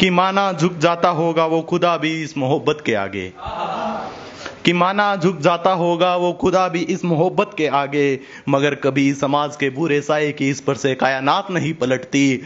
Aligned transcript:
कि 0.00 0.10
माना 0.10 0.52
झुक 0.52 0.78
जाता 0.78 1.08
होगा 1.08 1.46
वो 1.46 1.62
खुदा 1.62 1.96
भी 1.96 2.22
इस 2.22 2.36
मोहब्बत 2.38 2.82
के 2.86 2.94
आगे। 2.94 3.32
कि 4.64 4.72
माना 4.72 5.16
झुक 5.16 5.38
जाता 5.38 5.70
होगा 5.70 6.16
वो 6.16 6.32
खुदा 6.32 6.68
भी 6.68 6.80
इस 6.80 7.04
मोहब्बत 7.04 7.50
के 7.58 7.66
आगे, 7.66 8.20
मगर 8.48 8.74
कभी 8.74 9.14
समाज 9.14 9.56
के 9.56 9.70
बुरे 9.70 10.00
साए 10.00 10.32
की 10.32 10.50
इस 10.50 10.60
पर 10.60 10.74
से 10.74 10.94
कायनात 10.94 11.50
नहीं 11.50 11.74
पलटती। 11.74 12.42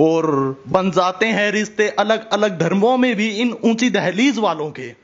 और 0.00 0.26
बन 0.68 0.90
जाते 0.90 1.26
हैं 1.26 1.50
रिश्ते 1.52 1.88
अलग 1.88 2.30
अलग 2.30 2.58
धर्मों 2.60 2.96
में 2.98 3.16
भी 3.16 3.28
इन 3.30 3.56
ऊँची 3.64 3.90
दहलीज 3.90 4.38
वालों 4.38 4.70
के। 4.70 4.94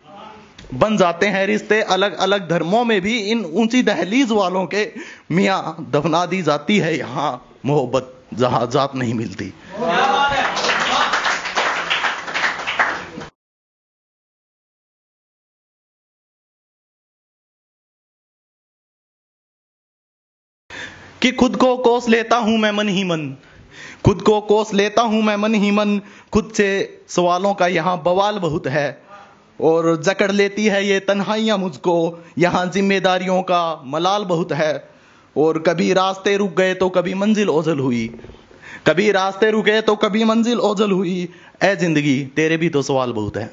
बन 0.75 0.96
जाते 0.96 1.27
हैं 1.27 1.46
रिश्ते 1.46 1.83
अलग 1.83 2.17
अलग 2.19 2.49
धर्मों 2.51 2.85
में 2.85 3.01
भी 3.01 3.19
इन 3.19 3.45
ऊँची 3.45 3.83
दहलीज 3.83 4.33
वालों 4.33 4.67
के। 4.67 4.89
मियाँ 5.30 5.87
दफना 5.91 6.27
दी 6.27 6.43
जाती 6.43 6.79
है 6.79 6.99
यहाँ, 6.99 7.46
मोहब्बत 7.67 8.15
जहाँ 8.35 8.67
जात 8.67 8.96
नहीं 8.96 9.15
मिलती। 9.15 9.53
कि 21.22 21.31
खुद 21.32 21.57
को 21.57 21.77
कोस 21.77 22.08
लेता 22.08 22.36
हूँ 22.36 22.58
मैं 22.58 22.72
मन 22.72 22.89
ही 22.89 23.04
मन। 23.04 23.35
खुद 24.04 24.22
को 24.22 24.40
कोस 24.40 24.72
लेता 24.75 25.03
हूँ 25.03 25.22
मैं 25.22 25.36
मन 25.36 25.54
ही 25.54 25.71
मन। 25.71 26.00
खुद 26.32 26.53
से 26.54 26.68
सवालों 27.08 27.54
का 27.54 27.67
यहाँ 27.67 28.03
बवाल 28.03 28.39
बहुत 28.39 28.67
है। 28.67 29.03
और 29.61 29.96
जकड़ 30.03 30.31
लेती 30.32 30.67
है 30.67 30.86
ये 30.86 31.00
तन्हाइयाँ 31.00 31.58
मुझको। 31.58 31.96
यहाँ 32.39 32.67
जिम्मेदारियों 32.67 33.42
का 33.42 33.83
मलाल 33.84 34.25
बहुत 34.25 34.53
है। 34.53 34.91
और 35.36 35.58
कभी 35.58 35.92
रास्ते 35.92 36.36
रुक 36.36 36.55
गए 36.55 36.75
तो 36.75 36.89
कभी 36.89 37.14
मंजिल 37.14 37.48
ओझल 37.48 37.78
हुई। 37.78 38.06
कभी 38.86 39.11
रास्ते 39.12 39.50
रुके 39.50 39.80
तो 39.80 39.97
कभी 39.97 40.25
मंजिल 40.25 40.61
ओझल 40.61 40.91
हुई। 40.91 41.28
ए 41.64 41.75
ज़िंदगी, 41.77 42.19
तेरे 42.36 42.56
भी 42.56 42.69
तो 42.69 42.83
सवाल 42.83 43.12
बहुत 43.12 43.36
है। 43.36 43.50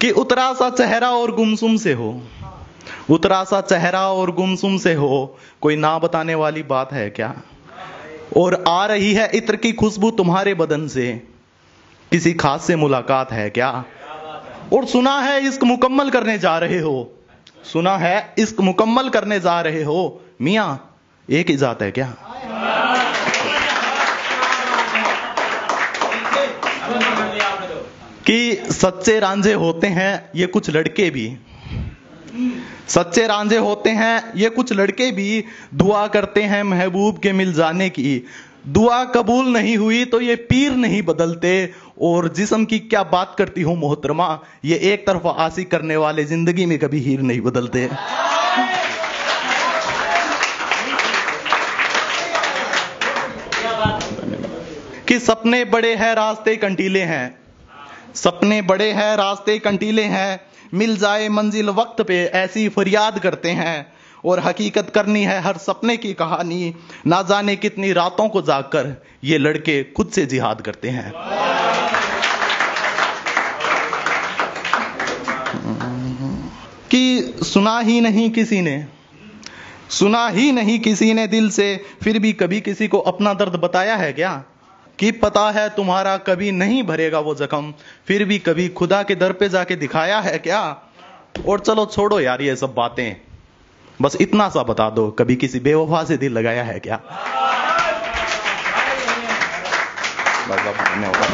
कि 0.00 0.10
उतरा 0.10 0.52
सा 0.52 0.70
चेहरा 0.70 1.10
और 1.10 1.32
गुमसुम 1.32 1.76
से 1.76 1.92
हो। 1.92 2.10
उतरा 3.10 3.44
सा 3.44 3.60
चेहरा 3.60 4.08
और 4.08 4.30
गुमसुम 4.30 4.78
से 4.78 4.94
हो, 4.94 5.38
कोई 5.60 5.76
ना 5.76 5.98
बताने 5.98 6.34
वाली 6.34 6.62
बात 6.62 6.92
है 6.92 7.10
क्या? 7.10 7.34
और 8.36 8.64
आ 8.68 8.86
रही 8.86 9.14
है 9.14 9.30
इत्र 9.34 9.56
की 9.56 9.72
खुशबू 9.72 10.10
तुम्हारे 10.10 10.54
बदन 10.54 10.88
से। 10.88 11.22
किसी 12.10 12.32
खास 12.32 12.64
से 12.64 12.76
मुलाकात 12.76 13.32
है 13.32 13.50
क्या? 13.50 13.84
और 14.72 14.86
सुना 14.86 15.20
है 15.20 15.48
इश्क 15.48 15.64
मुकम्मल 15.64 16.10
करने 16.10 16.38
जा 16.38 16.58
रहे 16.58 16.78
हो। 16.78 17.12
सुना 17.72 17.96
है 17.96 18.34
इश्क 18.38 18.60
मुकम्मल 18.60 19.08
करने 19.08 19.40
जा 19.40 19.60
रहे 19.60 19.82
हो। 19.82 20.20
मिया, 20.42 20.78
एक 21.30 21.50
ही 21.50 21.56
जात 21.56 21.82
है 21.82 21.90
क्या? 21.90 22.14
कि 28.26 28.62
सच्चे 28.70 29.20
रांझे 29.20 29.52
होते 29.52 29.86
हैं 29.86 30.30
ये 30.36 30.46
कुछ 30.46 30.70
लड़के 30.70 31.10
भी। 31.10 31.36
सच्चे 32.88 33.26
रांझे 33.26 33.56
होते 33.56 33.90
हैं, 33.90 34.32
ये 34.36 34.48
कुछ 34.50 34.72
लड़के 34.72 35.10
भी 35.10 35.44
दुआ 35.74 36.06
करते 36.06 36.42
हैं 36.42 36.62
महबूब 36.62 37.18
के 37.18 37.32
मिल 37.32 37.52
जाने 37.54 37.88
की। 37.90 38.22
दुआ 38.68 39.04
कबूल 39.04 39.46
नहीं 39.48 39.76
हुई 39.76 40.04
तो 40.04 40.20
ये 40.20 40.34
पीर 40.48 40.72
नहीं 40.72 41.02
बदलते। 41.02 41.52
और 42.02 42.28
जिसम 42.28 42.64
की 42.64 42.78
क्या 42.78 43.02
बात 43.02 43.34
करती 43.38 43.62
हूँ 43.62 43.76
मोहतरमा, 43.76 44.38
ये 44.64 44.76
एक 44.92 45.06
तरफ़ 45.06 45.26
आसी 45.26 45.64
करने 45.64 45.96
वाले 45.96 46.24
ज़िंदगी 46.24 46.66
में 46.66 46.78
कभी 46.78 47.00
हीर 47.00 47.20
नहीं 47.20 47.40
बदलते। 47.40 47.88
कि 55.08 55.18
सपने 55.18 55.64
बड़े 55.64 55.94
हैं, 55.94 56.14
रास्ते 56.14 56.56
कंटीले 56.56 57.00
हैं। 57.00 57.34
सपने 58.14 58.60
बड़े 58.62 58.90
हैं, 58.92 59.16
रास्ते 59.16 59.58
कंटीले 59.58 60.02
हैं। 60.04 60.40
मिल 60.74 60.96
जाए 60.96 61.28
मंजिल 61.28 61.68
वक्त 61.68 62.02
पे, 62.02 62.24
ऐसी 62.24 62.68
फरियाद 62.68 63.18
करते 63.18 63.50
हैं। 63.50 63.92
और 64.24 64.40
हकीकत 64.40 64.92
करनी 64.94 65.22
है 65.22 65.40
हर 65.40 65.56
सपने 65.56 65.96
की 65.96 66.12
कहानी। 66.14 66.74
ना 67.06 67.22
जाने 67.22 67.56
कितनी 67.56 67.92
रातों 67.92 68.28
को 68.28 68.42
जाकर 68.42 69.02
ये 69.24 69.38
लड़के 69.38 69.84
खुद 69.84 70.08
से 70.08 70.26
जिहाद 70.26 70.60
करते 70.60 70.88
हैं। 70.88 71.12
कि 76.90 77.34
सुना 77.42 77.80
ही 77.80 78.00
नहीं 78.00 78.30
किसी 78.30 78.60
ने, 78.60 78.86
सुना 79.90 80.28
ही 80.28 80.52
नहीं 80.52 80.78
किसी 80.78 81.14
ने 81.14 81.26
दिल 81.26 81.50
से, 81.50 81.84
फिर 82.02 82.18
भी 82.18 82.32
कभी 82.32 82.60
किसी 82.60 82.88
को 82.88 82.98
अपना 82.98 83.34
दर्द 83.34 83.52
बताया 83.52 83.96
है 83.96 84.12
क्या? 84.12 84.44
कि 85.02 85.10
पता 85.10 85.50
है 85.50 85.68
तुम्हारा 85.70 86.16
कभी 86.16 86.50
नहीं 86.52 86.82
भरेगा 86.82 87.18
वो 87.18 87.34
जख्म। 87.34 87.74
फिर 88.06 88.24
भी 88.24 88.38
कभी 88.38 88.68
खुदा 88.68 89.02
के 89.02 89.14
दर 89.14 89.32
पे 89.32 89.48
जाके 89.48 89.76
दिखाया 89.76 90.20
है 90.20 90.38
क्या? 90.38 90.60
और 91.48 91.60
चलो 91.60 91.86
छोड़ो 91.86 92.20
यार 92.20 92.42
ये 92.42 92.56
सब 92.56 92.74
बातें। 92.74 93.16
बस 94.02 94.16
इतना 94.20 94.48
सा 94.48 94.62
बता 94.62 94.90
दो 94.90 95.10
कभी 95.10 95.36
किसी 95.36 95.60
बेवफा 95.60 96.04
से 96.04 96.16
दिल 96.16 96.32
लगाया 96.32 96.64
है 96.64 96.78
क्या? 96.80 96.96
बस 100.48 100.58
अब 100.58 100.74
धन्यवाद 100.74 101.32